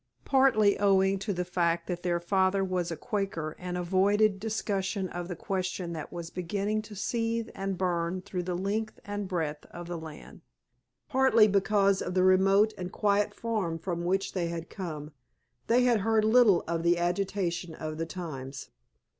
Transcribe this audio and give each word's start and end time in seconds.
Partly 0.25 0.79
owing 0.79 1.19
to 1.19 1.31
the 1.31 1.45
fact 1.45 1.85
that 1.85 2.01
their 2.01 2.19
father 2.19 2.63
was 2.63 2.89
a 2.89 2.97
Quaker 2.97 3.55
and 3.59 3.77
avoided 3.77 4.39
discussion 4.39 5.07
of 5.09 5.27
the 5.27 5.35
question 5.35 5.93
that 5.93 6.11
was 6.11 6.31
beginning 6.31 6.81
to 6.81 6.95
seethe 6.95 7.51
and 7.53 7.77
burn 7.77 8.23
through 8.23 8.41
the 8.41 8.57
length 8.57 8.99
and 9.05 9.27
breadth 9.27 9.67
of 9.69 9.87
the 9.87 9.99
land, 9.99 10.41
partly 11.07 11.47
because 11.47 12.01
of 12.01 12.15
the 12.15 12.23
remote 12.23 12.73
and 12.79 12.91
quiet 12.91 13.35
farm 13.35 13.77
from 13.77 14.03
which 14.03 14.33
they 14.33 14.47
had 14.47 14.71
come, 14.71 15.11
they 15.67 15.83
had 15.83 15.99
heard 15.99 16.25
little 16.25 16.63
of 16.67 16.81
the 16.81 16.97
agitation 16.97 17.75
of 17.75 17.99
the 17.99 18.07
times. 18.07 18.71